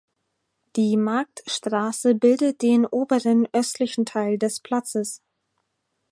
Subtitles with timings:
[0.77, 5.21] Die Marktstraße bildet den oberen östlichen Teil des Platzes.